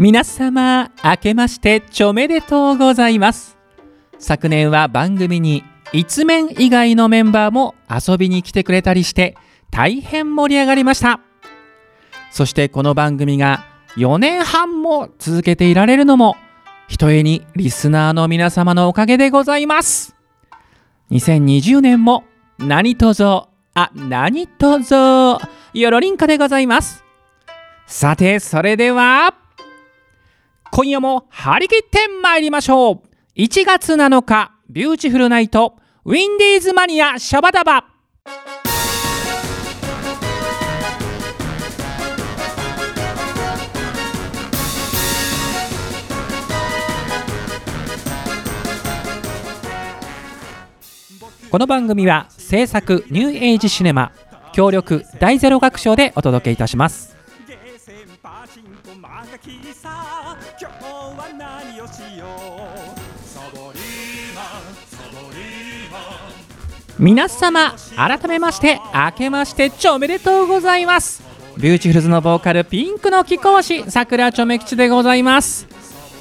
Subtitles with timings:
[0.00, 3.58] 皆様明けましておめでとうございます。
[4.20, 9.36] 昨年は番組に一面以外のメンバーも遊びに来てくれたりして
[9.72, 11.18] 大変盛り上がりました。
[12.30, 16.36] そしてこの番組が4年半も続けていられるのも
[16.86, 20.14] ひとえにリスナーの皆様のおかげでございます。
[21.10, 22.22] 2020年も
[22.58, 23.48] 何卒あ
[23.96, 27.02] 何卒よろりんかでございます。
[27.88, 29.34] さてそれでは
[30.70, 33.02] 今夜も張り切って参りましょう。
[33.36, 37.84] 1月7日ビューティフルナイトウィンディーズマニアシャバダバ。
[51.50, 54.12] この番組は制作ニューエイジシネマ
[54.52, 57.16] 協力大ゼロ学賞でお届けいたします。
[66.98, 71.22] 皆様改めまして明けましてちょめでとうございます。
[71.56, 75.68] ビューティフルズのボーカルピンクの貴公子桜ちょめ吉でございます。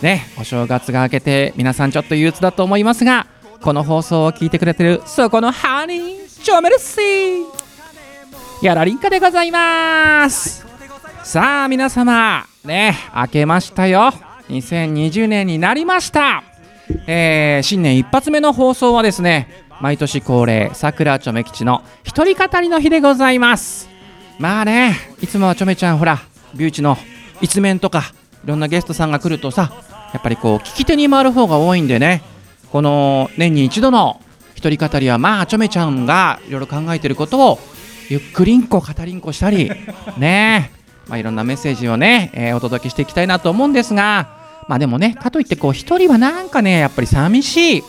[0.03, 3.25] ねお正月が明けて皆さんちょっと憂鬱だと思いますが
[3.61, 6.99] この放送を聞いてくれてるそこのハニーちょめるっし
[8.61, 10.63] やらりんかでございます。
[11.23, 14.11] さあ皆様ね明けましたよ。
[14.49, 16.43] 2020年になりました。
[17.07, 23.89] えー新年一発目の放送はですね毎年恒例さくらちょめ吉の一人語りの日でございます。
[24.39, 26.19] まあねいつもはちょめちゃんほら
[26.55, 26.97] ビューチの
[27.41, 28.03] 一面とか
[28.43, 29.71] いろんなゲストさんが来るとさ
[30.13, 32.23] やっぱりこう聞き手に回る方が多いんでね。
[32.71, 34.19] この年に一度の
[34.55, 37.59] 一人語りはまあちょめちゃんがいろいろ考えてることを
[38.09, 39.71] ゆっくりんこ語りんこしたり
[40.17, 40.71] ね。
[41.07, 44.29] まあいろんなメッセージをね、えーお届けしていきたいなと思うんですが
[44.67, 47.83] まあでもねかといってこう一人はなんかねやっぱり寂しい。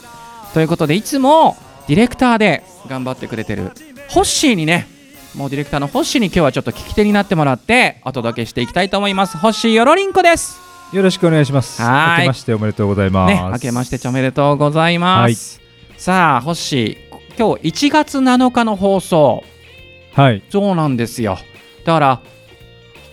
[0.54, 1.56] ということでいつも
[1.88, 3.72] ディレクターで頑張ってくれてる。
[4.08, 4.86] ホッシーにね
[5.34, 9.36] もうディレクターのホッシーに今日はちょっと聞き手になってもらってお届けしていきたいと思います。
[9.36, 10.58] ホッシーよろりんこです。
[10.92, 11.82] よろしくお願いします。
[11.82, 13.34] は明けましておめでとうございます。
[13.34, 15.60] ね明けましておめでとうございます、
[15.96, 19.44] さあホッシー今日1月7日の放送。
[20.14, 20.42] はい。
[20.50, 21.38] そうなんですよ。
[21.84, 22.20] だから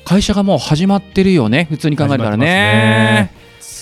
[0.05, 1.67] 会社がもう始まってるよね。
[1.69, 3.31] 普通に考えたらね。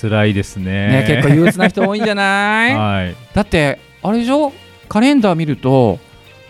[0.01, 1.03] 辛いですね。
[1.03, 2.75] ね結構憂鬱な人多いんじゃない？
[2.75, 3.15] はい。
[3.33, 4.51] だってあれでしょ？
[4.93, 5.97] カレンダー見ると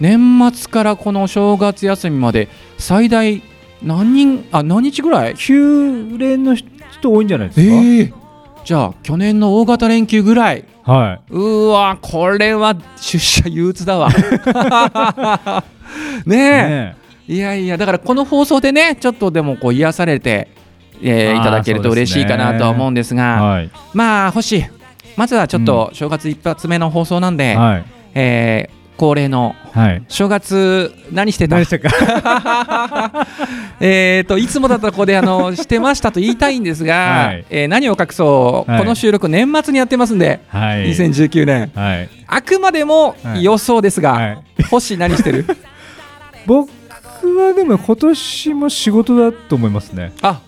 [0.02, 0.20] 年
[0.54, 3.42] 末からこの正月休みまで最大
[3.82, 5.36] 何人あ何日ぐらい？
[5.36, 6.70] 休連の人
[7.12, 7.66] 多いんじゃないですか？
[7.66, 8.14] ええ
[8.66, 10.66] じゃあ去年の大型連休ぐらい
[11.30, 14.10] うーわこれは出社憂鬱だわ
[16.26, 16.30] い。
[16.30, 16.96] ねね
[17.30, 20.50] えいやいやだからこの放送でねちょっとでもこう癒されて、
[21.02, 23.70] えーいただけると嬉しいかなとは思うんですがはい。
[23.94, 24.66] まあ星
[25.16, 27.86] まずはちょっと正月一発目の放送なんで、はい。
[28.16, 30.04] えー恒例のはい。
[30.08, 31.56] 正月何してた？
[31.56, 31.80] 何でした？
[31.80, 33.28] か。
[33.82, 40.92] えーといつもだったらここであのしてましたと言いたいんですが、はいえー何を隠そう、はいこの収録年末にやってますんで、はい。
[40.92, 42.10] 2019年はい。
[42.28, 44.38] あくまでもはい予想ですが、はい。
[44.70, 45.46] 星何してる？
[46.46, 46.70] 僕
[47.36, 50.12] はでも今年も仕事だと思いますね。
[50.22, 50.40] あ、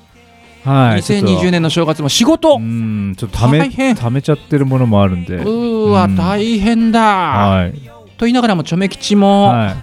[0.66, 1.00] はい。
[1.02, 1.52] 2020年。
[1.52, 3.16] 年の正月も仕事う、ん。
[3.18, 5.36] ちょっとためためちゃってるものもあるんで。
[5.36, 7.74] うーわ、うん大変だ、はい。
[8.18, 9.76] と言いながらもちょめ吉も、はい。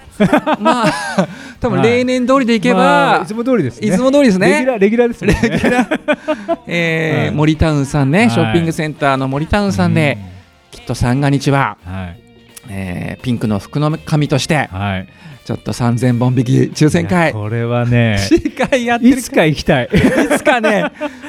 [0.60, 0.92] まあ
[1.60, 3.88] 多分はい例年通りでいけば、まあいつも通りですね。
[3.88, 5.38] いつも通りですねレギュラーレギュラーですね。
[5.42, 10.19] レギュラー えーはい森タウンさんね、はいショッピングセンターの森タウンさんで、
[10.71, 11.92] きっと三が日は、うん。
[11.92, 12.21] はい。
[12.71, 15.06] えーピンクの服の神としてはい。
[15.44, 17.32] ちょっと3000本引き抽選会。
[17.32, 18.16] これはね、
[19.03, 19.86] いつか行きたい。
[19.86, 19.88] い
[20.38, 20.84] つかね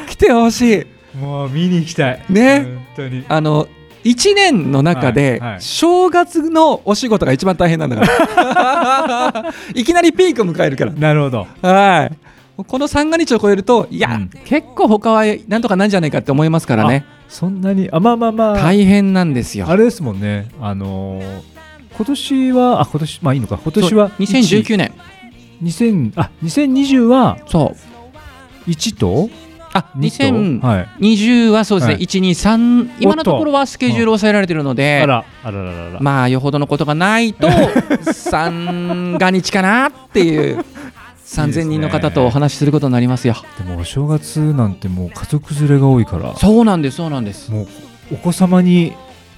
[0.07, 1.17] 来てほしい。
[1.17, 2.25] もう見に行きたい。
[2.29, 2.61] ね。
[2.61, 3.25] 本当に。
[3.27, 3.67] あの
[4.03, 9.53] 1年の中で正月のお仕事が一番大変なんだから。
[9.73, 10.91] いきなりピークを迎えるから。
[10.91, 11.47] なるほど。
[11.61, 12.63] はい。
[12.67, 14.29] この三が日を超えるといや、うん。
[14.45, 17.05] 結構他はなんとかなんじゃないかって思いますからね。
[17.27, 19.65] そんなに、あ、まあまあまあ、大変なんですよ。
[19.67, 20.49] あれですもんね。
[20.61, 21.52] あのー
[21.95, 23.59] 今年は、あ、今年、まあいいのか。
[23.61, 24.91] 今年はそう2019年。
[25.61, 27.75] 2000あ、2020はそ
[28.67, 28.69] う。
[28.69, 29.29] 1と？
[29.75, 30.87] あ2と、はい。
[30.99, 32.03] 20はそうですね、はい。
[32.03, 35.99] 123今のところはスケジュールを抑えられているのであら、あらららら。
[35.99, 37.47] まあよほどのことがないと
[38.13, 40.63] 三が日かなっていう
[41.25, 43.35] 3000人の方とお話しすることになりますよ。
[43.57, 47.51] でもお正月なんてもう家族連れが多いから、そうなんですそうなんです。
[47.51, 47.67] もう
[48.13, 48.93] お子様に、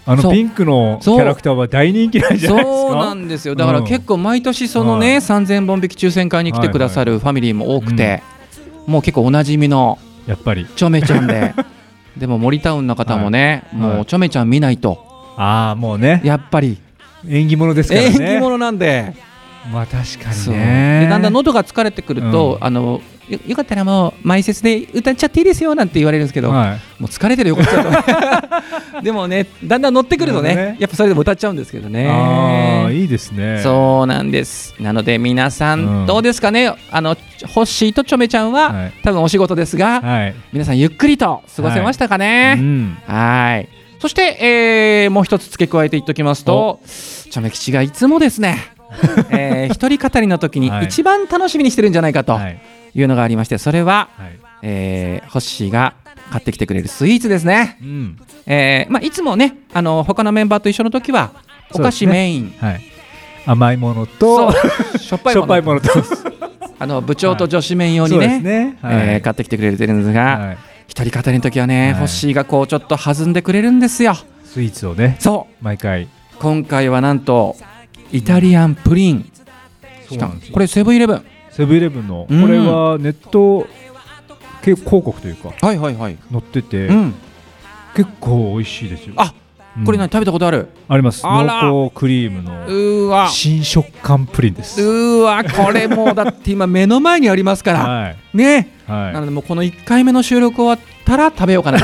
[0.08, 2.72] あのピンクのキャラクターは大人気なんじゃないですか？
[2.72, 3.56] そうなんですよ。
[3.56, 5.18] だからうん結構毎年そのね、はい。
[5.18, 8.22] 3000本引き抽選会に来てくださるファミリーも多くて、
[8.86, 9.98] もう結構おなじみの
[10.28, 10.68] やっぱり。
[10.76, 11.54] ちょめちゃんで。
[12.18, 13.82] でも森タウンの方もね、はい。
[13.82, 13.96] はい。
[13.98, 15.00] もうちょめちゃん見ないと。
[15.38, 16.22] ああもうね。
[16.24, 16.78] やっぱり。
[17.28, 18.08] 縁起物ですからね。
[18.08, 19.14] 縁起物なんで。
[19.74, 21.00] まあ確かにね。
[21.06, 22.66] でだんだん喉が疲れてくると、うん。
[22.68, 27.02] あのよよかったらもう前説で歌っちゃっていいですよなんて言われるんですけど、はい。
[27.02, 28.42] もう疲れてるよこっちだ
[28.94, 29.02] と。
[29.02, 30.78] でもねだんだん乗ってくるとねね。
[30.80, 32.08] やっぱそれでも歌っちゃうんですけどね。
[32.10, 33.60] ああいいですね。
[33.64, 34.76] そうなんです。
[34.80, 36.06] なので皆さん、うん。
[36.06, 36.72] どうですかね？
[36.92, 37.16] あの
[37.54, 38.94] ホッシーとチョメちゃんは、はい。
[39.04, 40.36] 多分お仕事ですが、はい。
[40.54, 42.98] 皆さんゆっくりと過ごせましたかうね、ん。
[43.08, 43.70] はい。
[44.00, 48.58] そして、えーもう一つ付け加えて言っておきますとチョメ吉がいつもですね
[49.32, 50.86] えー一人語りの時にはい。
[50.86, 52.34] 一番楽しみにしてるんじゃないかと。
[52.34, 52.60] はい
[52.96, 54.40] いうのがありましてそれは、はい。
[54.64, 55.94] えーホッシーが
[56.32, 58.20] 買ってきてくれるスイーツですね、うん。
[58.48, 61.32] えーまあ、いつもねあの他のメンバーと一緒の時は
[61.72, 62.56] お菓子メイン。
[62.60, 62.82] はい。
[63.46, 64.52] 甘いものと
[64.98, 65.82] しょっぱいもの。
[65.82, 65.90] と。
[66.80, 68.40] あの部長と女子面用にそうでね。
[68.40, 70.58] すねえー買ってきてくれてるんですが、はい。
[70.88, 71.94] 一人語りの時はね、はい。
[71.96, 74.16] ホッシーがこうちょっと弾んでくれるんですよ。
[74.46, 75.18] スイーツをね。
[75.20, 75.64] そう。
[75.64, 76.08] 毎回。
[76.40, 77.56] 今回はなんと
[78.12, 79.30] イタリアンプリン。
[80.10, 80.54] そうなんですよ。
[80.54, 81.24] これセブンイレブン
[81.56, 82.26] セブンイレブンの。
[82.26, 82.52] こうん。
[82.52, 83.68] れはネット
[84.62, 85.54] け広告というか。
[85.66, 86.88] はいはいはい、載ってて。
[86.88, 87.14] うん、
[87.96, 89.14] 結構美味しいですよ。
[89.18, 89.34] あ
[89.86, 90.70] これ何うん食べたことある？
[90.88, 91.24] あります。
[91.24, 94.82] 濃厚クリームうの新食感プリンです。
[94.82, 97.80] うーわこれもうだって今目の前にありますから。
[97.84, 98.18] はい。
[98.34, 98.70] ね。
[98.88, 101.80] なはのでもうこの1回目の収録終わったら食べようかな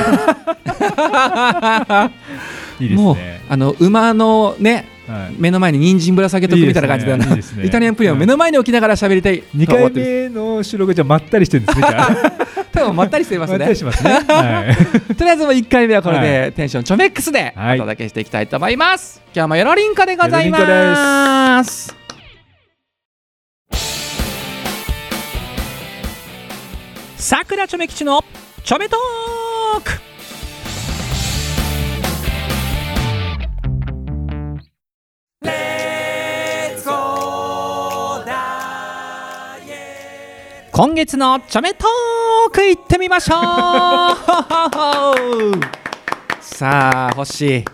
[2.86, 5.36] いいいですもうねあの馬のねはい。
[5.38, 7.66] 目の前に人参ぶら下げとくみたいな感じだよないいですね。
[7.66, 9.44] イタリアンプリンを目の前に置きながら喋りたい。
[9.56, 11.88] 2回目の収録じゃまったりしてるんですね。
[12.72, 13.68] 多分まったりしてまますね。
[13.68, 14.76] ますねは
[15.10, 15.16] い。
[15.16, 17.80] とりあえずもう1回目はこれはでテンションちょめックスではい。
[17.80, 21.96] お届けしていきたいと思います、今日もよろりんこでございます。
[27.18, 28.24] さくらちょめ吉の
[28.64, 30.11] ちょめトーク
[40.72, 43.40] 今月のちょめトークいってみましょう。
[46.40, 47.66] さあ星。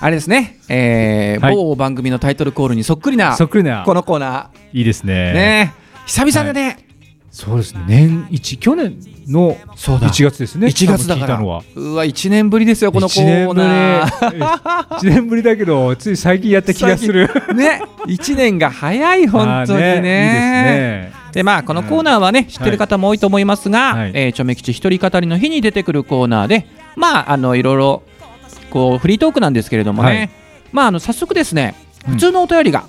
[0.00, 1.54] あれですね、えーはい。
[1.54, 3.84] 某番組のタイトルコールにそっくりなそっくりな。
[3.86, 5.32] このコーナいいですーね。
[5.32, 5.74] ね。
[6.06, 6.86] 久々でね、
[7.30, 7.84] そうですね。
[7.86, 8.98] 年一去年
[9.28, 10.08] のそうだ。
[10.08, 10.66] 1月ですね。
[10.68, 11.38] 1月だから。
[11.38, 14.44] うわ1年ぶりですよこのコーナー。
[15.00, 17.28] 1年ぶりだけどつい最近やった気がする。
[17.54, 19.84] ね1年が早い本当にね。
[19.84, 21.12] あーいいですね。
[21.32, 24.10] でまあこのコーナーはね、知ってる方も多いと思いますが、はい。
[24.14, 26.66] えーちょめ吉一人語りの日に出てくるコーナーで
[26.96, 28.02] まああのいろいろ
[28.70, 30.30] こうフリートークなんですけれどもね、はい。
[30.72, 31.74] まああの早速ですね
[32.06, 32.14] うん。
[32.14, 32.84] 普通のお便りが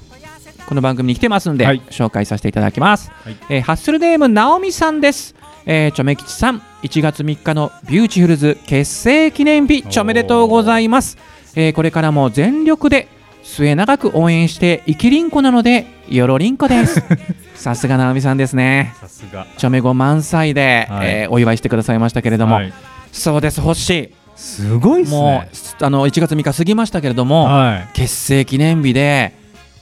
[0.67, 1.81] この番組に来てますんで、はい。
[1.91, 3.37] 紹介させていただきます、はい。
[3.49, 5.34] えーハッスルネームなおみさんです
[5.65, 11.17] えー、ちょめ吉さん1月3日のビューティフルズ結成記念日ちょめでとうございます、
[11.55, 13.07] えーこれからも全力で
[13.43, 17.01] 末永く応援して生きりんこなのでよろりんこです。
[17.55, 18.93] さすがなおみさんですね。
[18.99, 19.47] さすが。
[19.57, 21.07] ちょめご満載で、はい。
[21.07, 22.73] えーお祝いしてくださいましたけれども、はい。
[23.11, 24.11] そうです星。
[24.35, 29.33] すごいっすもねうあの1月3日過ぎましたけれども、は結成記念日で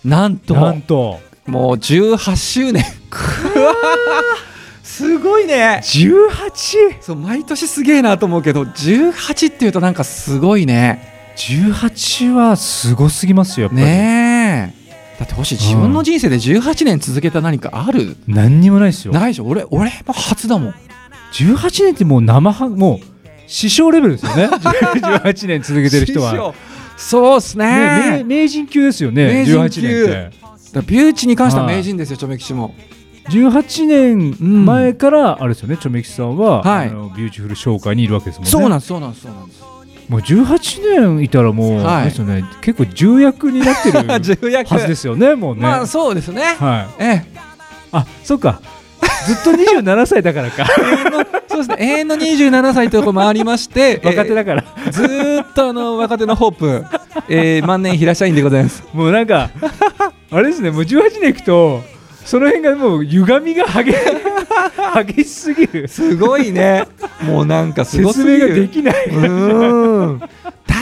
[0.05, 1.19] なんいとなんと。
[1.47, 2.85] もう18周年
[4.93, 5.81] すごいね。
[5.83, 11.11] 18?18 そう毎年すげえなと思うけど18っていうとなんかすごいね。
[12.35, 13.85] はすごすぎますよやっぱり。
[13.85, 15.19] ねえ。
[15.19, 19.13] だって星自分の人生で18年続けた何かある、何にもないですよ。
[19.13, 19.45] ないでしょ？
[19.45, 20.73] 俺俺も初だもん。
[21.33, 23.05] 18年ってもう生はもう
[23.47, 24.45] 師匠レベルですよね。
[24.53, 26.29] 18年続けてる人は。
[26.29, 26.55] 師匠。
[26.97, 27.65] そうっすね。
[27.65, 30.05] ね名名人級ですよね名人級。
[30.05, 30.37] 18年って。
[30.73, 32.75] だビューチに関しては名人ですよ、ちょめ吉も。
[33.29, 38.51] 18年前からあれですよね、ちょめ吉さんは、はいあのビューティフル紹介にいるわけですもんね。
[38.51, 39.63] そうなんです、そうなんです、そうなんです。
[40.09, 44.37] もう18年いたらもう、はいですよね、結構重役になってる はず
[44.87, 45.61] ですよね、もうね。
[45.61, 46.43] まあそうですね。
[46.59, 47.03] はい。
[47.03, 47.25] ええ、
[47.91, 48.59] あ、そっか。
[49.25, 50.65] ずっと27歳だからか。
[51.47, 51.75] そうですね。
[51.79, 54.63] 永遠の27歳というところもありまして、 若手だから。
[54.77, 56.85] えーずーっとあの若手のホープ、
[57.29, 58.83] えー、万年平社員でございます。
[58.93, 59.49] もうなんか、
[60.31, 61.81] あれですね、もう18年いくと、
[62.25, 63.93] その辺がもう歪みが激
[65.13, 65.87] 激しすぎる。
[65.87, 66.85] すごいね。
[67.23, 68.67] もうなんかすごす説明がでぎる。
[68.69, 70.19] きないうーん。
[70.19, 70.27] だ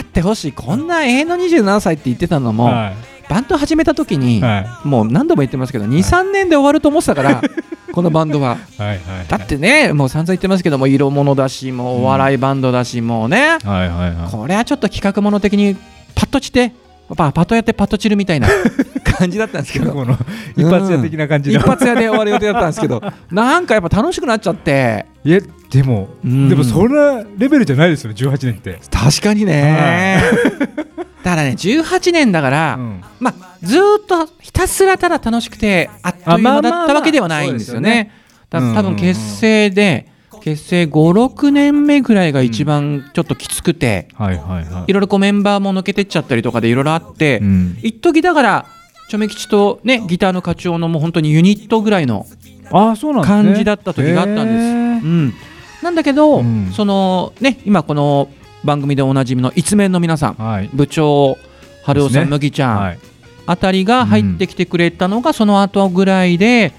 [0.00, 2.92] って星こんな永遠の27歳って言ってたのも、は
[3.28, 4.42] バンド始めた時に、い。
[4.42, 4.86] はい。
[4.86, 7.42] もう何度も言ってますけど、2、3年で終わると思ってたから、
[7.92, 8.58] このバンドは。
[8.78, 8.88] はい。
[8.88, 8.98] はい。
[9.26, 14.30] だってね、もう散々言ってますけども、色物だし、もうお笑いバンドだし、もうね、はいはいはい。
[14.30, 15.76] これはちょっと企画もの的に
[16.14, 16.72] パッとして、
[17.16, 18.48] パパッとやってパッと散るみたいな
[19.18, 20.16] 感じだったんですけど、この
[20.56, 21.60] 一発屋的な感じの。
[21.60, 25.40] 一発屋で終わる予定だったんですけど、 なんかやっぱ楽しくなっちゃって、いや
[25.70, 26.48] でも、うん。
[26.48, 30.22] でもそんなレベルじゃないですよね18年って、確かにね。
[31.22, 33.00] だからね18年だから、うん。
[33.20, 38.10] まあずーっとひたすらただ楽しくてあっという間だったわけではないんですよね。
[38.50, 38.88] だそうですよね。
[38.88, 40.11] 多分結成で
[40.42, 44.84] 結成56年目ぐらいが一番ちょっときつくて、はいはいはい。
[44.88, 47.78] いろいろこうメンバーも抜けてっちゃったりとかでいろいろあって、うん。
[47.80, 48.66] 一時だから
[49.08, 52.26] チョメ吉とねギターの課長のもう本当にユニットぐらいの
[52.72, 53.42] ああそうなんですね。
[53.44, 55.06] 感じだった時があったんです。
[55.06, 55.34] うん、
[55.80, 56.72] なんだけど、うん。
[56.72, 58.28] そのね今この
[58.64, 60.70] 番組でおなじみの一面の皆さんはい。
[60.74, 61.38] 部長
[61.84, 62.30] 春尾さん、ね。
[62.30, 62.98] 麦ちゃん、はい。
[63.46, 66.72] あたりが入ってきてくれたのがその後ぐらいで、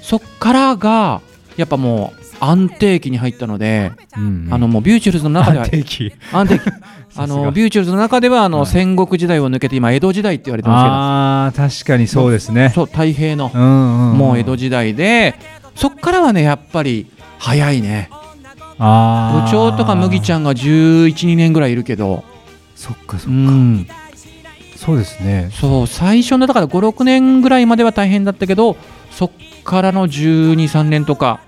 [0.00, 1.20] そっからが
[1.56, 6.12] やっぱもう安定期に入ったので、うんあのもうビューティフルズの中では安定期。
[6.32, 6.62] 安定期。
[7.16, 8.66] あのビューティフルズの中ではあの、はい。
[8.66, 12.70] 戦国時代を抜けて今江戸時代って言われてまああ確かにそうですね。
[12.70, 14.18] すけどそう太平のう、んうんん。
[14.18, 15.34] もう江戸時代で
[15.74, 17.06] そっからはねやっぱり
[17.38, 18.08] 早いね。
[18.78, 22.24] あ部長とか麦ちゃんが1112年ぐらいいるけど。
[22.74, 23.86] そっかそっか、うん。
[24.76, 25.50] そうですね。
[25.52, 28.76] そう最初のだから56年ぐらいまでは大変だったけど
[29.10, 29.30] そっ
[29.62, 31.40] からの123年とか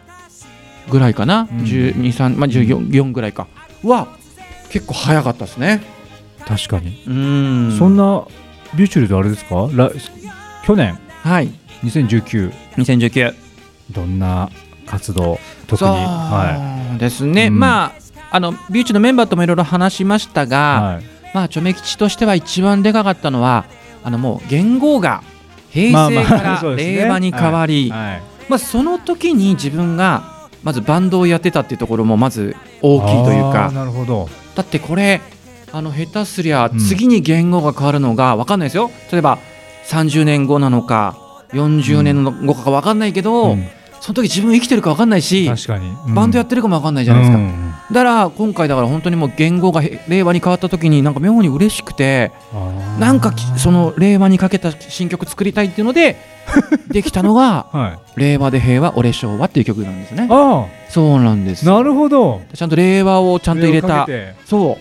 [0.89, 1.59] ぐらいかな、うん。
[1.59, 3.47] 123まあ14 4ぐらいか。
[3.83, 4.09] は
[4.71, 5.83] 結構早かったですね。
[6.45, 7.77] 確かに、うん。
[7.79, 8.25] そんな
[8.75, 9.69] ビューチュルズあれですか？
[9.73, 9.91] ら
[10.65, 10.99] 去年？
[11.23, 11.51] はい。
[11.85, 13.35] 2019 2019
[13.91, 14.51] どんな
[14.87, 15.39] 活動？
[15.67, 15.91] 特に。
[15.91, 17.59] はですね、うん。
[17.59, 17.93] まあ
[18.31, 23.67] あのビューチのメンバーともいろいろ話しましたい、が、はい、まあチョメ吉としては一番でかかったのは
[24.03, 25.23] あのもう元号が
[25.71, 28.23] 平成から 令和に変わり、はい。
[28.49, 33.71] まあ、その時に自分がまずバンドをやってたっていうところもまず大きいというか。
[33.73, 34.29] なるほど。
[34.55, 35.21] だってこれ
[35.73, 38.91] あの下手すりゃうん次に言語が変わるのが分かんないですよ。
[39.13, 39.39] 例えば
[39.87, 41.17] 30年後なのか
[41.53, 43.69] 40年後か分かんないけど、うん。
[44.01, 52.33] その時自分生きてるか分かんないし確かに、バンドやっってるかも分かんないじゃないですか、うんだから今回だから本当にもう言語がへ令和に変わった時になんか妙に嬉しくて
[52.99, 56.17] なんかきその令和にかけた新曲作りたいっていうので
[56.91, 60.27] できたのがはい「令和で平和俺昭和」っていう曲なんですね。
[60.31, 61.69] あそうなんです。
[61.69, 62.41] あなるほど。
[62.55, 64.07] ちゃんと令和をちゃんと入れた
[64.45, 64.79] そ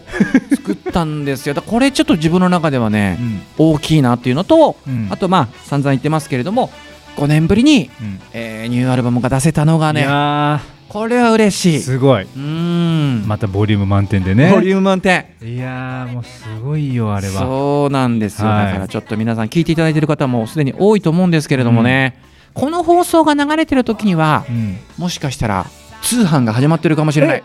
[0.51, 0.55] う。
[0.55, 1.53] 作ったんですよ。
[1.55, 3.41] だこれちょっと自分の中ではねうん。
[3.57, 5.07] 大きいなっていうのとうん。
[5.11, 6.69] あとまあ散々言ってますけれども
[7.17, 8.19] 5年ぶりに、うん。
[8.33, 10.59] えーニューアルバムが出せたのがいねや
[10.95, 11.79] これは嬉しーい。
[11.81, 12.23] すごい。
[12.23, 13.27] うーん。
[13.27, 14.49] またボリューム満点でね。
[14.49, 15.25] ボリューム満点。
[15.43, 17.33] いやーもうすごいよあれは。
[17.33, 18.65] そうなんですよ、はい。
[18.67, 22.17] だからちょっと皆さん聞いていただいている方もすでに多いと思うんですけれどもね、
[22.53, 24.77] この放送が流れてる時にはうん。
[24.97, 25.65] もしかしたら
[26.01, 27.43] 通販が始まってるかもしれない。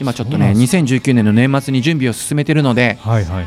[0.00, 3.46] 今ちょっとねそうなんです2019年の年末に準備を進めてるので、はいはいはい。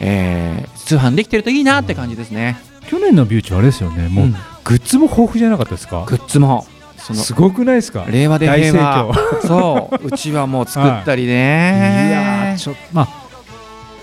[0.00, 2.56] えー通販できてるといいなって感じですね、
[2.88, 4.08] 去年のビューチはあれですよね。
[4.08, 4.32] もう、うん。
[4.64, 6.06] グッズも豊富じゃなかったですか？
[6.08, 6.66] グッズも
[7.06, 8.04] そのすごくないですか？
[8.08, 9.06] 令和で平和。
[9.08, 10.06] 大盛そう。
[10.06, 13.08] うちはもう作ったりいね、やーちょまあ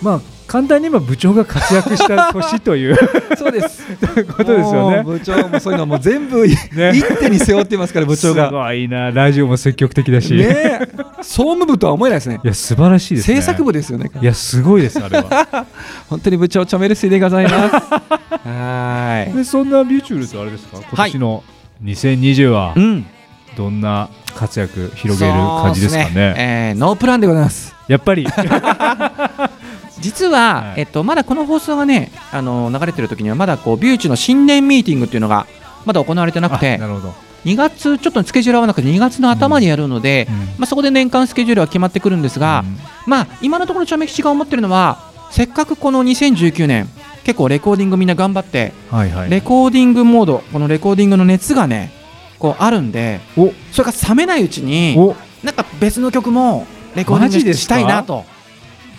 [0.01, 2.97] まあ簡単に言えば部長が活躍した年という。
[3.37, 3.83] そうです。
[4.35, 5.03] ことですよね。
[5.03, 6.91] 部長もそういうのも全部一ね。
[7.19, 9.11] 手に背負ってますから部長すがごいな。
[9.11, 10.45] ラジオも積極的だし、ね。
[10.47, 10.79] え
[11.21, 12.39] 総務部とは思えないですね。
[12.43, 13.35] いや素晴らしいですね。
[13.37, 14.09] 制作部ですよね。
[14.19, 15.65] いやすごいですあれは。
[16.09, 17.75] 本当に部長チョメルスイでございます。
[18.43, 19.37] はーい。
[19.37, 20.77] でそんなビューチュールズあれですか？
[20.91, 21.43] 今年の
[21.83, 23.05] 2020はうん。
[23.55, 26.09] どんな活躍広げる感じですかね？
[26.09, 27.75] そうっえーノープランでございます。
[27.87, 28.27] やっぱり。
[29.99, 30.79] 実は、はい。
[30.81, 35.45] えっと、まだこの放送がねあの流れてる時にはまだこうビューチの新年ミーティングっていうのが
[35.85, 37.13] まだ行われてなくあてなるほど、
[37.45, 40.35] 2月ちょっとスケジュール合わなくて2月の頭にやるので、うん。
[40.39, 42.79] まあ、そこで年間スケジュールは決まってくるんですが、うん。
[43.07, 44.99] まあ、今のところチョメ吉が思ってるのは
[45.31, 46.89] せっかくこの2019年
[47.29, 49.29] 結構レコーディングみんな頑張ってはいはい。
[49.29, 51.91] レコーディングモードこのレコーディングの熱がね
[52.39, 53.53] こうあるんでお。
[53.71, 55.15] それが冷めないうちにお。
[55.43, 58.25] なんか別の曲もレコーディングしたいなと。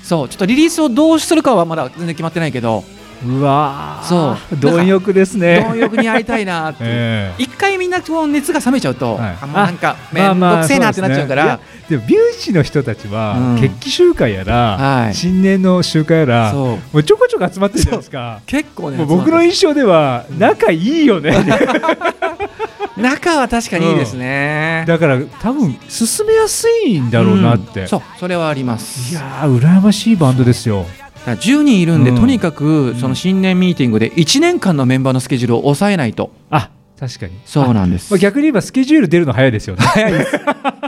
[0.04, 2.84] そうちょっとリリースをどうするかはまだ全然決まってないけど
[3.26, 4.06] うわー。
[4.06, 4.56] そう。
[4.56, 5.64] 貪欲ですね。
[5.68, 9.36] 貪欲にやりたいなって 一回みんなこう熱が冷めちゃうと、はい。
[9.40, 13.60] あもうなんかめまあまあんどくせえなってなっちゃうから、でもビューチの人たちは、うん。
[13.60, 15.14] 決起集会やら、はい。
[15.14, 17.00] 新年の集会やらもそう。
[17.00, 18.40] うちょこちょこ集まってるじゃないですか。
[18.46, 21.32] 結構ね僕の印象では仲いいよね、
[22.96, 27.88] 中は確かにいいですね、だから多分進めやすいんだろうなって、うん。
[27.88, 29.12] そうそれはあります。
[29.12, 30.86] いやー羨ましいバンドですよ
[31.20, 32.16] だから10人いるんで、うん。
[32.16, 36.30] とにかくその新年ミーティングで1年間のメンバーのスケジュールを抑えないと。
[36.50, 37.32] あ確かに。
[37.46, 38.10] そうなんです。
[38.12, 39.82] まあ、逆に言えばスケジュール出るの早いですよね。
[39.82, 40.38] 早いです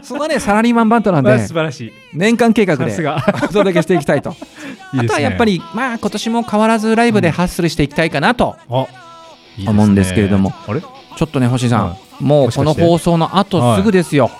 [0.02, 1.92] そこはねサラリーマンバンドなんまあで素晴らしい。
[2.12, 3.24] 年間計画でさすが。
[3.44, 4.30] お届けしていきたいと。
[4.92, 5.04] いいね。
[5.04, 8.86] あとはやっぱりまあ今年も変わらずライブでハッスルしていきたいかなと、あ
[9.56, 10.52] いい思うんですけれども。
[10.66, 10.80] あれ？
[10.80, 14.30] ちょっとね星さん、はもうこの放送の後すぐですよ、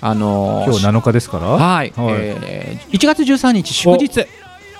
[0.00, 1.46] あのー今日7日ですから？
[1.46, 2.14] はい、はい。
[2.16, 4.26] えー1月13日祝日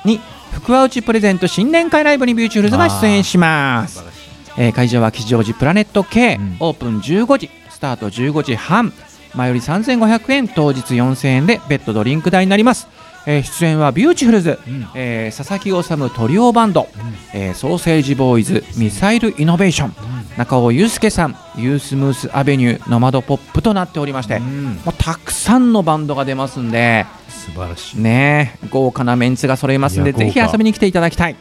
[0.04, 0.20] に
[0.52, 4.02] 福は内プレゼンツ新年会ライブにビューチフルズが出演します、
[4.58, 6.56] えー会場は吉祥寺プラネット K、うん。
[6.60, 8.92] オープン15時スタート15時半。
[9.34, 12.88] 前売り3500円当日4000円で別途ドリンク代になります、
[13.26, 14.86] えー出演はビューティフルズ、うん。
[14.94, 16.88] えー佐々木修トリオバンド、
[17.32, 19.94] えーソーセージボーイズミサイルイノベーション、
[20.36, 24.64] 中尾祐介さんユースムースアベニューノマドポップとなっておりまして、うん。
[24.84, 27.06] もうたくさんのバンドが出ますんで
[27.40, 28.00] 素晴らしい。
[28.00, 31.36] ねえ豪華なメンツが揃いますんでぜひ遊びに来ていただきたい、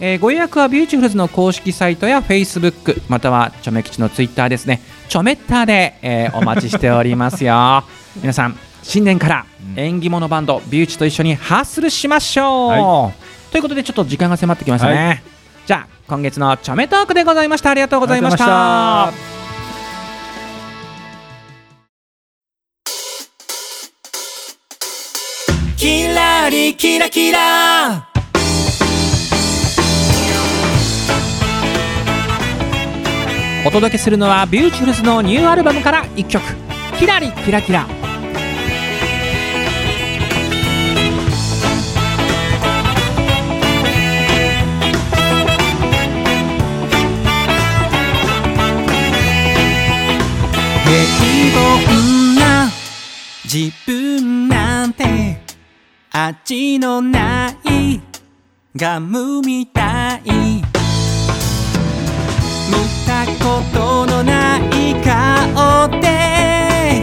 [0.00, 4.80] えーご予約はビューティフルズの公式サイトやフェイスブックまたはチョメ吉のツイッターですね。
[5.08, 7.84] チョメッターで、えーお待ちしておりますよ。
[8.20, 9.80] 皆さん新年からうん。
[9.80, 13.12] 縁起物バンドビューチと一緒にハッスルしましょう、は
[13.50, 15.16] ということでちょっと時間が迫ってきましたね、は
[15.66, 17.70] じゃあ今月のチョメトークでございました。
[17.70, 19.27] ありがとうございました
[26.38, 28.08] キラリキラキラ。
[33.66, 36.44] お届けするのはビューティフルズのニューアルバムから1曲
[36.96, 37.86] 「キラリキラキラ」
[50.86, 51.02] 平
[51.60, 52.70] 凡な
[53.44, 55.47] 自分なんて
[56.10, 58.00] 味のない
[58.74, 60.22] ガムみたい。
[60.24, 60.62] 見
[63.06, 67.02] たことのない顔で。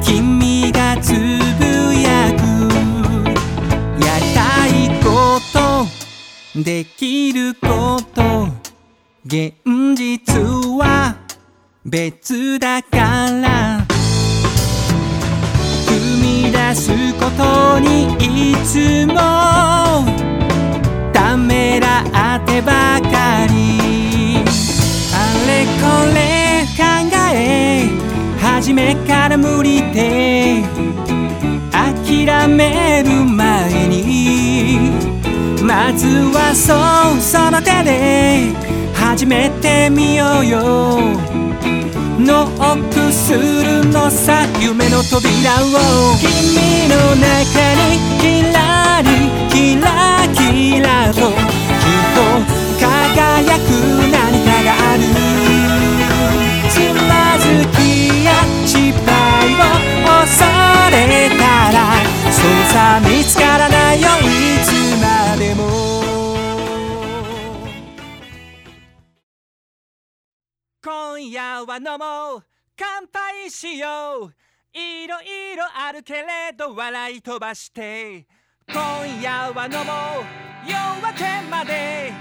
[0.00, 2.40] 君がつぶやく。
[4.04, 4.70] やりたい
[5.02, 6.62] こと。
[6.62, 8.48] できること。
[9.26, 9.54] 現
[9.96, 10.40] 実
[10.78, 11.16] は
[11.84, 13.73] 別だから。
[16.74, 18.14] すことに
[18.52, 19.14] いつも
[21.12, 22.02] ためら
[22.36, 24.42] ってばかり。
[25.12, 25.82] あれこ
[26.14, 26.82] れ考
[27.32, 27.88] え
[28.40, 30.62] 初めから無理で。
[31.70, 34.90] 諦める前に。
[35.62, 38.52] まずはそうその手で
[38.94, 41.43] 始めてみようよ。
[42.18, 45.20] ノックするのさ夢の扉
[45.64, 49.08] を君の中にキラリ
[49.50, 49.73] キラ
[71.64, 72.42] 今夜は飲もう
[72.76, 73.86] 乾杯しよ
[74.26, 74.34] う。
[74.76, 78.26] いろいろあるけれど笑い飛ばして
[78.68, 80.24] 今夜は飲もう
[80.68, 82.12] 夜明けまで。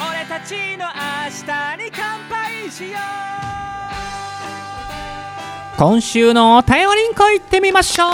[0.00, 0.92] 俺たちの明
[1.30, 2.98] 日に乾杯しよ
[5.76, 8.08] 今週のお便りんこ行ってみましょう。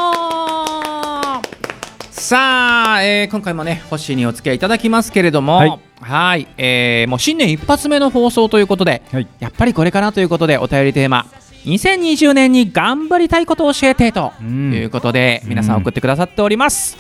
[2.11, 5.57] さあ、えー今回もね星にお付き合いいただきますけれども。
[5.57, 9.27] はいはいえーもう新年一発目の放送ということではい。
[9.41, 11.27] やっぱりこれかなということでお便りテーマ
[11.65, 14.73] 2020年に頑張りたいことを教えてとうん。
[14.75, 16.99] いうことで、皆さん送ってくださっております、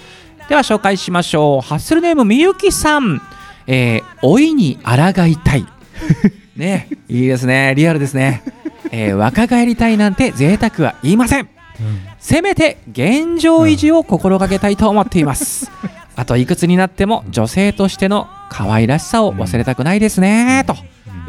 [0.48, 1.66] では紹介しましょう。
[1.66, 3.20] ハッスルネームみゆきさん。
[3.66, 5.66] えー、老いに抗いたい。
[6.56, 7.74] ねいいですね。
[7.76, 8.42] リアルですね、
[8.90, 11.48] えー若返りたいなんて贅沢は言いません
[12.18, 15.70] せめて現状維持を心がけたいと思っています、
[16.16, 20.76] あといくつになっても女性としての可愛らしさを忘れたくないですね、と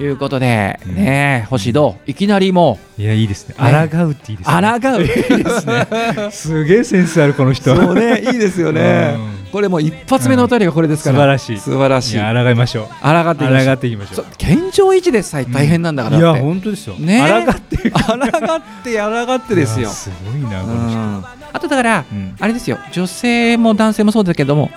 [0.01, 0.95] いうことで、うん。
[0.95, 2.11] ね星どう？
[2.11, 3.55] いきなりもいやいいですね。
[3.57, 3.89] ね。
[3.91, 4.79] 抗うっていいですうね。
[4.79, 7.75] 抗う すげえセンスあるこの人。
[7.75, 9.15] そうねいいですよね。
[9.17, 11.57] うんこれもう一発目のお便りがこれですから、素晴らしい。
[11.59, 12.15] 素晴らしい。
[12.15, 12.87] いや抗いましょう。
[13.01, 13.65] 抗っていきましょう。
[13.67, 16.95] 抗っていきましょそう現状維持でさえ大変なんだからいやだって、本当ですよ。
[16.95, 20.75] ね抗って抗って抗ってですよいやすごいなこう。
[20.75, 22.13] の人んあとだから、う。
[22.13, 24.23] んあれですよ女性も男性もそう。
[24.25, 24.71] だけども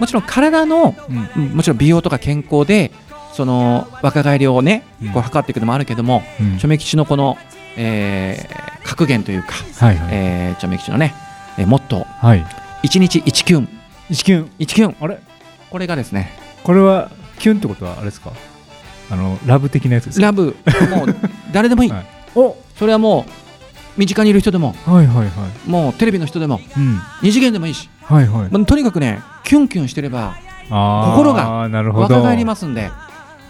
[0.00, 1.12] もちろん体の、う。
[1.12, 1.38] んう。
[1.52, 2.90] んもちろん美容とか健康で
[3.34, 5.10] その若返りをねう。
[5.10, 5.22] んこう。
[5.22, 6.42] 測っていくのもあるけども、う。
[6.42, 7.38] んチョメ吉のこの、
[7.76, 9.44] えー格言という。
[9.44, 11.14] か、はいはいえーチョメ吉のね、
[11.56, 12.44] えーモットーはい
[12.82, 13.68] 1日1キュン
[14.10, 14.50] 一キュン。
[14.58, 14.96] 1キュン。
[15.00, 15.18] あれ？
[15.70, 16.30] これがですね。
[16.62, 18.32] これはキュンってことはあれですか？
[19.10, 20.26] あのラブ的なやつですか？
[20.26, 20.56] ラブ。
[20.90, 21.16] もう
[21.52, 22.06] 誰でもいい、はい。
[22.34, 23.30] おそれはもう
[23.96, 24.74] 身近にいる人でも。
[24.84, 25.68] はいはいはい。
[25.68, 26.60] もうテレビの人でも。
[26.76, 27.00] うん。
[27.22, 28.48] 二次元でもいいし、はいはい。
[28.50, 30.36] まあとにかくねキュンキュンしてれば
[30.68, 32.90] 心が若返りますんで。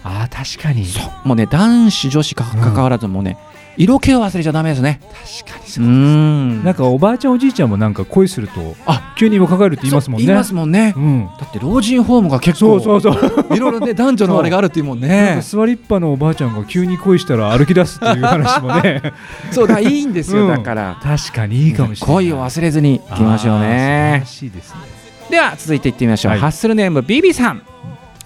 [0.03, 0.85] あー確かに。
[0.85, 1.27] そう。
[1.27, 3.37] もうね男子女子かかかわらずもうね、
[3.77, 4.99] 色気を忘れちゃダメですね。
[5.43, 6.63] 確かにうーん。
[6.63, 9.13] なんかおばあちゃんおじいちゃんもなんか恋するとあ。
[9.17, 10.25] 急に若返るって言いますもんね。
[10.25, 10.93] 言いますもんね。
[10.95, 11.29] うん。
[11.39, 13.55] だって老人ホームが結構そうそうそう。
[13.55, 15.35] いろいろね男女のあれがあるっていうもんね。
[15.37, 19.01] か座りっぱのおばあちゃんが急に恋したら歩き出すっていう話もね。
[19.51, 20.49] そうだいいんですよ、うん。
[20.49, 20.97] だから。
[21.01, 22.15] 確かにいいかもしれない。
[22.15, 24.21] 恋を忘れずにいきましょうね。
[24.21, 24.79] あー素晴らしいですね。
[25.29, 26.39] では続いていってみましょう、はい。
[26.39, 27.61] ハッスルネームビビさん、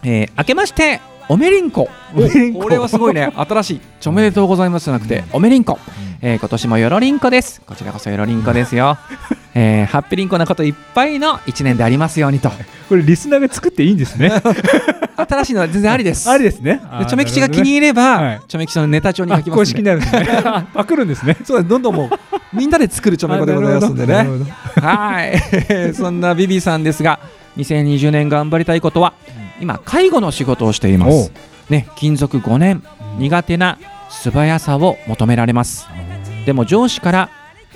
[0.04, 1.00] えー、明けまして
[1.32, 1.88] おめりんこ。
[2.16, 2.60] こ。
[2.60, 3.32] これはすごいね。
[3.36, 3.82] 新しい。
[4.00, 5.78] ちょおめでとうございますじゃなくて、おめりんこ、
[6.22, 7.62] えー今年もよろりんこです。
[7.68, 8.98] こちらこそよろりんこですよ、
[9.54, 12.50] えー、ハッピーリンコなこといっぱいの一年でありますようにと。
[12.90, 14.32] これリスナーが作っていいんですね。
[15.18, 16.28] 新しいのは全然ありです。
[16.28, 16.82] ありですね。
[16.98, 18.42] でチョメ吉が気に入れば、はい。
[18.48, 20.26] チョメ吉のネタ帳に書きます公式になるんですね。
[20.74, 21.38] パクるんですね。
[21.44, 22.10] そうだどんどんもう
[22.58, 24.28] みんなで作るチョメコでございますんでね。
[24.82, 25.94] はい。
[25.94, 27.20] そんなビビさんですが
[27.58, 29.14] 2020年頑張りたいことは
[29.62, 31.32] 今介護の仕事をしています。
[31.70, 32.84] ね勤続5年
[33.18, 33.78] 苦手な
[34.10, 35.88] 素早さを求められます。
[36.46, 37.30] でも上司から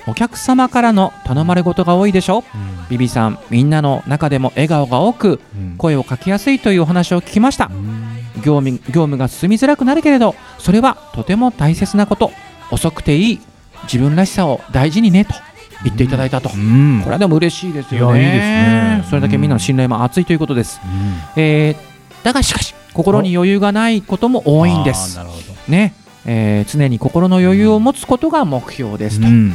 [0.06, 2.44] お客様からの頼まれ事が多いでしょ？
[2.90, 5.76] ビビさんみんなの中でも笑顔が多くうん。
[5.78, 7.70] 声をかけやすいというお話を聞きました。
[8.36, 12.30] 業務業務が進みづらくなるけれどそれはとても大切なこと。
[12.70, 13.40] 遅くていい
[13.84, 15.34] 自分らしさを大事にねと
[15.84, 17.00] 言っていただいたと、うん。
[17.02, 18.20] これはでも嬉しいですよね。
[18.20, 19.04] ね。
[19.08, 20.80] それだけみんなの信頼も厚いということです、
[21.36, 21.94] えー
[22.24, 25.20] だがしかし心に余裕がないことも多いんです。
[25.68, 25.94] ね、
[26.24, 29.54] えー常に心の余裕を持つことが目標ですと、うん。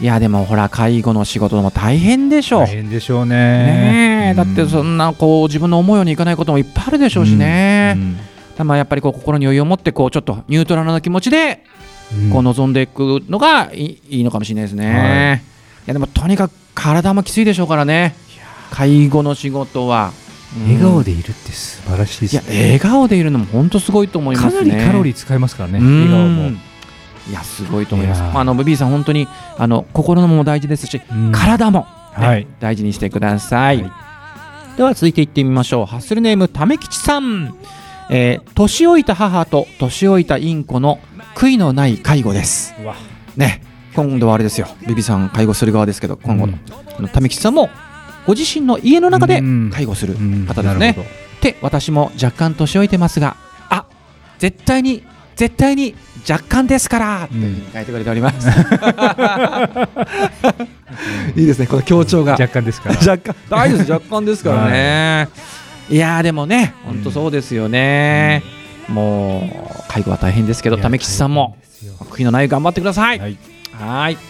[0.00, 2.60] いやでもほら介護の仕事も大変でしょう。
[2.62, 3.34] 大変でしょうね。
[3.36, 4.34] ねえ。
[4.34, 8.16] だってそうんなこう自分の思うようにいかないこともいっぱいあるでしょうしね、うん。
[8.56, 11.64] たまあやっぱりこう心に余裕を持ってこうちょっとニュートラルな気持ちで
[12.14, 12.30] うん。
[12.30, 15.40] こう望んでいくのがいいいいのかもしれないですね、はいい、
[15.86, 18.14] やでもとにかく体もきついでしょうからね。
[18.70, 20.12] 介護の仕事は、
[20.66, 24.70] 笑顔ででいるって素晴らしいですいやね笑顔でいるのも本当すごいと思いますね。
[24.70, 26.10] かなりカロリー使いますからねうん。
[26.10, 26.50] 笑顔も。
[27.30, 28.20] いやすごいと思います。
[28.20, 31.32] まあ、あのブビーさん本当にあの心のも大事ですし、うん。
[31.32, 31.86] 体も、
[32.18, 32.46] ねはい。
[32.60, 34.76] 大事にしてください、はい。
[34.76, 35.86] では続いていってみましょう。
[35.86, 37.56] ハッスルネームためきちさん、
[38.10, 40.98] えー年老いた母と年老いたインコの
[41.34, 42.74] 悔いのない介護です。
[43.36, 43.62] ね
[43.94, 44.66] 今度はあれですよ。
[44.86, 46.60] ビビさん介護する側ですけど今後の,、うん。
[46.98, 47.70] あのためきちさんも
[48.26, 49.70] ご自身の家の中でうん。
[49.72, 50.46] 介護するうん。
[50.46, 51.08] 方ですね、なるほど。
[51.42, 53.36] で私も若干年老いてますが
[53.68, 53.86] あ
[54.38, 55.02] 絶対に
[55.34, 55.94] 絶対に
[56.28, 57.34] 若干ですからって
[57.72, 58.48] 書いてくれております、
[61.34, 61.66] いいですね。
[61.66, 62.32] この強調が。
[62.32, 62.96] 若干ですから。
[62.96, 63.34] 若干。
[63.48, 63.90] 大丈夫です。
[63.92, 65.28] 若干ですからね、
[65.90, 68.44] い、やーでもね本当そうですよね、
[68.88, 69.50] も
[69.80, 71.56] う介護は大変ですけど為吉さんも
[72.10, 73.18] 悔いのない頑張ってください。
[73.18, 73.36] はい
[73.82, 74.16] はーい。
[74.16, 74.22] 行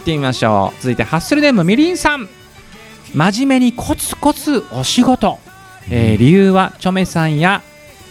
[0.00, 0.80] ってみましょう。
[0.80, 2.28] 続いてハッスルネームみりんさん。
[3.14, 5.38] 真面目にコツコツお仕事、
[5.90, 7.62] えー理由はチョメさんや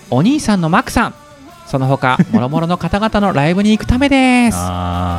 [0.10, 1.14] お兄さんのマクさん。
[1.68, 4.58] その他もろもろの方々のライブに行くためです。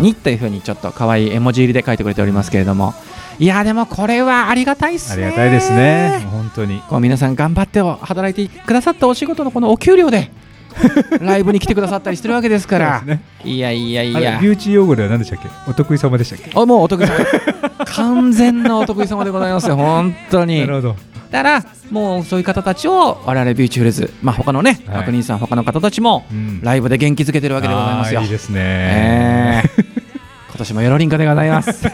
[0.03, 2.93] にというふうにちょっと可愛い絵文字入りで書いてくれておりますけれども。
[3.39, 5.27] いやでもこれはありがたいですね。
[5.27, 6.27] ありがたいですね。
[6.31, 6.83] 本当に。
[6.89, 10.31] こう皆さん頑張って働いてくださったお仕事のこのお給料で
[11.21, 13.03] ライブに来てくださったりしてるわけですから。
[13.03, 13.23] ね。
[13.45, 14.39] いやいやいや。
[14.41, 15.49] ビューチ用語では何でしたっけ？
[15.69, 16.51] お得意様でしたっけ？
[16.55, 17.15] あもうお得意様。
[17.85, 19.77] 完全なお得意様でございますよ。
[19.77, 20.61] 本当に。
[20.61, 20.97] なるほど。
[21.31, 24.99] だからもうそういう方たちを我々ビューチフルズまあ他のねはい。
[24.99, 26.61] 確認さん他の方たちもうん。
[26.63, 28.21] ライブで元気づけてるわけでございますよ。
[28.23, 28.59] いいですね。
[28.59, 29.63] え。
[29.65, 29.85] ー
[30.51, 31.83] 今年もよろりんこでございます。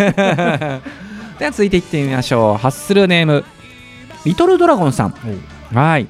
[1.38, 2.60] では続いていってみましょう。
[2.62, 3.44] ハッスルネーム
[4.24, 5.14] リトルドラゴンさん。
[5.74, 6.06] はい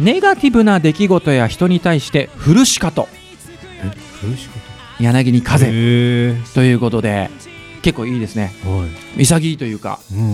[0.00, 3.08] ネガティブな出来事や人に対して振るしかと
[5.00, 5.66] 柳に風。
[6.54, 7.30] ということで
[7.82, 8.52] 結構いいですね。
[8.64, 9.22] はい。
[9.22, 10.00] 潔いというか。
[10.12, 10.20] うん。
[10.20, 10.24] う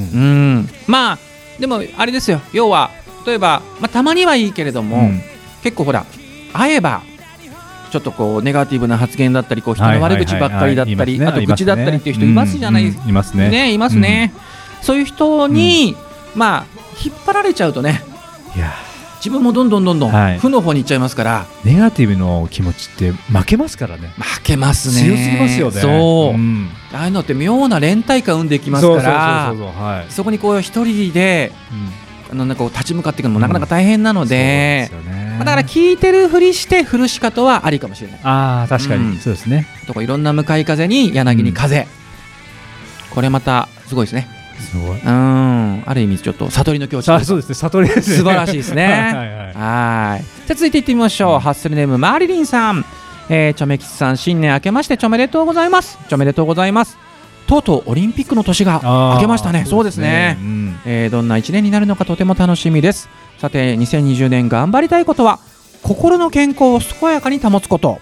[0.60, 0.68] ん。
[0.86, 1.18] まあ
[1.58, 2.40] でもあれですよ。
[2.52, 2.90] 要は
[3.26, 5.20] 例えば、まあ、たまにはいいけれども、うん。
[5.62, 6.04] 結構ほら
[6.52, 7.02] 会えば
[7.90, 13.48] ちょっとこうネガティブな発言だったりこう人の悪口ばっかりだったりあと愚痴だったりっていう人いますじゃないいますね。
[13.48, 14.34] ねいますね、
[14.82, 15.96] そういう人に、
[16.34, 16.66] まあ
[17.02, 18.02] 引っ張られちゃうとね。
[18.56, 18.72] いや
[19.24, 20.38] 自分もどんどんどんどんはい。
[20.38, 24.12] 負の方に行っちゃいますから、ネガティブの気持ちって負けますからね。
[24.18, 25.02] 負けますね。
[25.08, 25.80] 強すぎますよね。
[25.80, 26.68] そう、ん。
[26.92, 29.54] ああいうのって妙な連帯感生んでいきますから。
[30.10, 31.52] そこにこう一人で
[32.30, 35.36] あのなんか立ち向かっていくのもなかなか大変なので、そうですよね。
[35.36, 38.20] まあだから聞いてるふりして振るし方はありかもしれない。
[38.24, 39.12] ああ確かうん。
[39.12, 39.66] にそうですね。
[39.86, 41.86] とかいろんな向かい風に柳に風、
[43.08, 44.28] これまたすごいですね
[44.60, 45.00] すごい。
[45.00, 45.82] うん。
[45.86, 47.54] ある意味ちょっと悟りの境地あそうですね。
[47.54, 48.16] 悟りですね。
[48.16, 48.86] 素晴らしいですね。
[49.54, 52.84] はいじゃあ続いていってみましょう、ハッスルネームマリリンさん、
[53.28, 55.98] えー、チョメキツさん新年明けましてちょめでとうございます。
[56.08, 56.98] ちょめでとうございます。
[57.46, 58.80] とうとうオリンピックの年が
[59.14, 59.64] 明けましたね。
[59.66, 60.38] そうですね。
[60.40, 60.76] うん。
[60.86, 63.08] えーどんな1年になるのかとても楽しみです。
[63.38, 65.38] さて2020年頑張りたいことは
[65.82, 68.00] 心の健康を健やかに保つこと、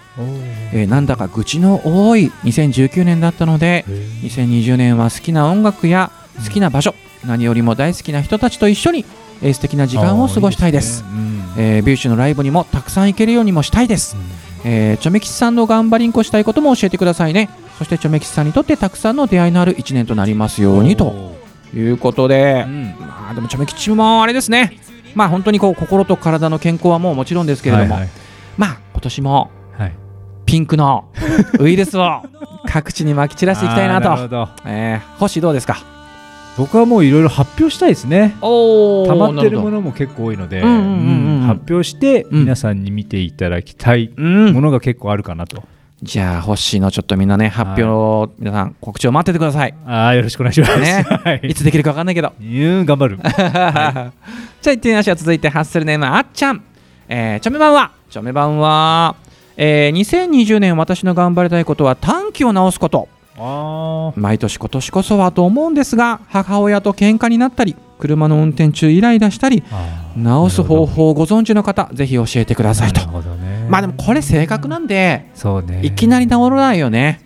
[0.71, 3.83] えーなんだか愚痴の多い2019年だったので
[4.23, 6.09] 2020年は好きな音楽や
[6.43, 9.05] 好きな場所、何よりも大好きな人たちと一緒に、
[9.41, 11.03] えー素敵な時間を過ごしたいです。
[11.03, 11.43] いいね。
[11.57, 14.15] えービューシュのライブにもたくさん行けるようにもしたいです、
[14.63, 17.49] えーチョメ吉さんの頑張りんこしたいことも教えてくださいね。
[17.77, 21.35] そしてチョメ吉さんにとってたくさんの出会いのある1年となりますようにと
[21.75, 22.95] いうことで、うん。
[22.99, 24.77] まあでもチョメ吉もあれですね。
[25.15, 28.09] まあ本当にこう心と体の健康はもうもちろんですけれども、はい
[28.57, 29.93] まあ今年もはい。
[30.45, 31.05] ピンクの
[31.59, 32.21] ウイルスを
[32.67, 34.11] 各地にまき散らしていきたいなと。
[34.13, 34.49] あーるほど。
[34.65, 35.92] えー、星どうですか？
[36.57, 38.35] 僕はもういろいろ発表したいですね。
[38.41, 41.27] お溜まってるもののも結構多いので、うんうんうんうん。
[41.27, 42.39] うん発表してうん。
[42.41, 44.53] 皆さんに見ていただきたいうん。
[44.53, 45.63] ものが結構あるかなと、
[46.01, 49.73] じゃあ星のちょっとみんなね発表を、皆さん告知を待っててください。
[49.85, 51.03] ああよろしくお願いします、ね。
[51.23, 51.41] はい。
[51.49, 52.31] いつできるか分かんないけど。
[52.39, 53.17] うん頑張る。
[53.23, 54.11] じゃあ
[54.61, 56.61] 行ってみましょう続いてハッスルネームあっちゃん、
[57.09, 57.91] えー、チョメ版は？
[58.09, 59.15] チョメ版は、
[59.57, 63.09] えー、2020年私の頑張りたいことは短期を直すこと。
[63.09, 63.12] あ
[64.15, 73.01] 毎年今年こそはと思うんですが母親と喧嘩になったり車の運転中イライラしたりあ直す方法をご存知の方ぜひ教えてくださいと。
[73.01, 73.67] ね。
[73.69, 75.25] まあでもこれ性格なんで
[75.65, 75.81] ね。
[75.83, 77.21] いきなり治らないよね。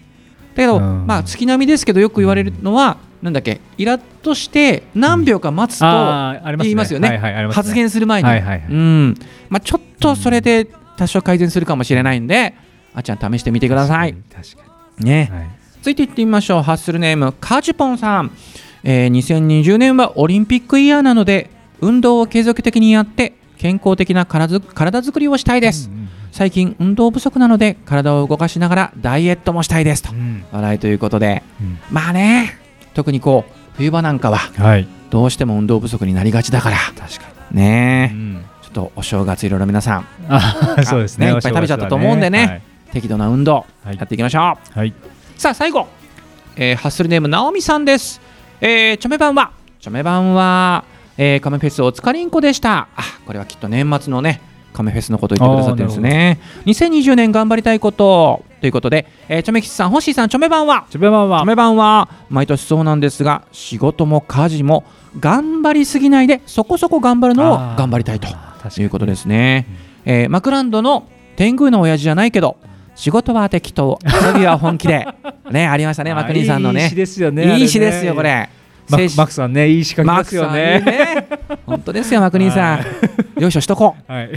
[0.56, 1.06] だけど、うん。
[1.06, 5.86] まあ月並みですけどよく言われるのは、なんだっけイラッとして何秒か待つと、
[6.60, 7.18] 言いますよね,、
[7.52, 8.68] 発言する前に、はいはいはい。
[8.70, 9.16] うん。
[9.50, 12.54] まあ、ちょっとそれで多少改善するかもしれないんで、
[12.94, 14.14] あっちゃん試してみてください。
[14.34, 14.64] 確か
[15.00, 15.57] ねに、はい
[15.88, 16.64] 続いていってみましょう。
[16.64, 18.32] ハッスルネームカジュポンさん、
[18.84, 30.04] えー2020年はオリンピックイヤーなので運動を継続的にやって健康的な体づ体作りをしたいです、うん最近運動不足なので体を動かしながらダイエットもしたいです。
[30.04, 30.12] と。
[30.12, 30.44] うん。
[30.52, 31.42] 笑いということで。
[31.62, 31.80] うん。
[31.90, 32.60] まあね
[32.94, 34.88] 特にこう冬場なんかははい。
[35.10, 36.78] どうしても運動不足になりがちだから。
[36.98, 38.16] 確かねえ。
[38.16, 40.06] に、ちょっとお正月いろいろ皆さん。
[40.84, 41.28] そうですね。
[41.28, 42.62] ねいっぱい食べちゃったと思うんでね。
[42.92, 43.98] 適度な運動はい。
[43.98, 44.94] やっていきましょう、はい、はい
[45.38, 45.88] さあ最後、
[46.56, 48.20] えーハッスルネームなおみさんです、
[48.60, 49.52] えー、チョメ版は。
[49.80, 50.84] チョメ版は、
[51.16, 52.88] えー、カメフェスおつかりんこでした。
[52.96, 54.42] あこれはきっと年末のね
[54.74, 56.40] カメフェスのことを言ってくださってるんですね。
[56.66, 58.44] 2020年頑張りたいこと。
[58.62, 60.88] ということで、えー、チョメ吉さん星さんチョメ版は？
[60.90, 61.40] チョメマンは。
[61.42, 64.86] チョメ版は毎年そうなんですが仕事も家事も
[65.20, 68.28] 頑張りすぎないでそこそこ頑張るのを頑張りたいと
[68.82, 69.68] いうことですね、
[70.04, 72.58] えーマクランドの天狗の親父じゃないけど
[72.98, 74.00] 仕事は適当。
[74.04, 75.08] 遊びは本気で。
[75.52, 76.84] ねありましたねマクリンさんのね。
[76.84, 78.50] いい詩ですよねいい詩ですよこれ。
[78.90, 80.82] マ精神マクさんねいい詩書きますよね。
[80.84, 81.28] ね。
[81.68, 83.42] 本当ですよマクリンさん。
[83.42, 84.32] よいしょしとこはい、う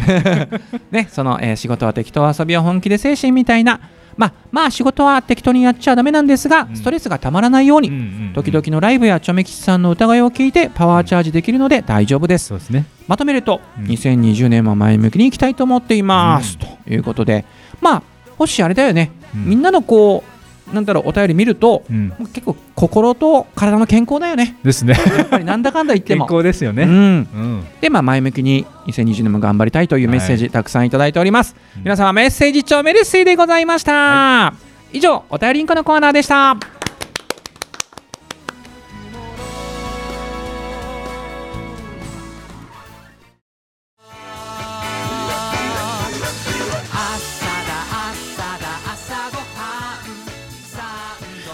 [0.92, 3.80] ねその、えー仕事は適当遊びは本気で精神みたいな。
[4.18, 6.76] まあまあ仕事は適当にやっちゃダメなんですが、うん。
[6.76, 7.90] ストレスがたまらないように、
[8.34, 12.48] 時々のライブやチョメ吉さんの歌声を聞いてパワーチャージできるので大丈夫です。
[12.48, 12.84] そうですね。
[13.08, 13.84] まとめると、うん。
[13.86, 17.46] 2020年も前向きにいきたいと思っています、ということで。
[17.80, 18.02] まあ
[18.46, 19.44] 星あれだよね、うん。
[19.46, 20.24] みんなのこ
[20.72, 22.12] うなんだろうお便り見るとうん。
[22.32, 24.56] 結構心と体の健康だよね。
[24.64, 24.94] ですね。
[25.16, 27.66] やっぱりなんだかんだ言って健も康ですよね、うん、うん。
[27.80, 31.82] でまあ前向きに2020年も頑張りたいというメッセージたくさんいただいております、うん。
[31.82, 34.54] 皆様メッセージ帳メルシーでございました、
[34.92, 36.56] 以上お便りんこのコーナーでした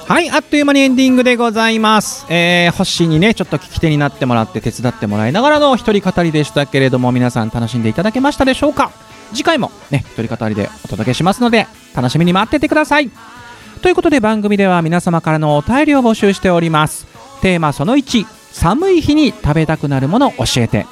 [0.08, 2.26] はい、あっという間にエンディングでございます。
[2.30, 8.92] えー、ホッシーにね、ちょっと聞き手になってもらって手伝ってもらいながらの一人語りでしたけれども、皆さん楽しんでいただけましたでしょうか？
[9.34, 13.10] 次回もね、一人語りでお届けしますので、楽しみに待っててください。
[13.82, 17.08] ということで番組では皆様からのお便りを募集しております。
[17.40, 20.86] テーマその1、寒い日に食べたくなるもの教えて。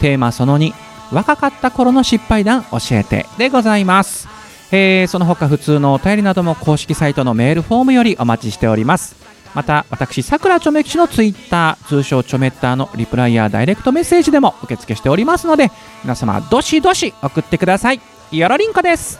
[0.00, 0.74] テーマその2、
[1.10, 4.28] 若かった頃の失敗談教えてでございます。
[4.70, 9.16] えーその他普通のお便りなども公式サイトのメールフォームよりお待ちしております。
[9.54, 15.70] また私さくらちょめきちのツイッター通称ちょめッターのリプライやダイレクトメッセージでも受付しておりますので
[16.04, 18.00] 皆様どしどし送ってください。
[18.30, 19.18] よろりんこです。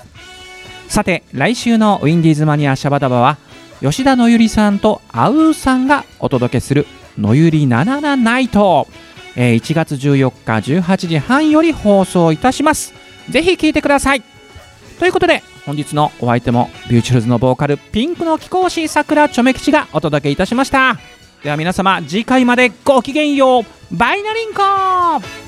[0.88, 3.38] さて来週のウィンディーズマニアシャバダバは
[3.80, 8.86] 吉田のゆりさんとあうさんがお届けするのゆりなななナイト、
[9.34, 12.92] えー1月14日18時半より放送いたします。
[13.30, 14.37] ぜひ聞いてください。
[14.98, 20.98] ということで本日のお相手もビューチュルズのボーカルピンクの貴公子さくらちょめ吉がお届けいたしました。
[21.42, 23.64] では皆様次回までごきげんよう。
[23.96, 25.47] バイナリンコ